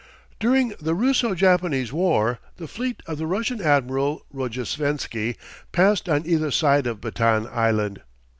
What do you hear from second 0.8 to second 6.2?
the Russo Japanese war the fleet of the Russian Admiral Rojesvenski passed